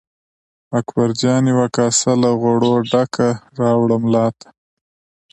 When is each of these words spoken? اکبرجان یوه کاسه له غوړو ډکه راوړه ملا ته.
اکبرجان 0.79 1.43
یوه 1.51 1.67
کاسه 1.75 2.11
له 2.23 2.29
غوړو 2.41 2.73
ډکه 2.91 3.29
راوړه 3.59 3.97
ملا 4.03 4.27
ته. 4.39 4.49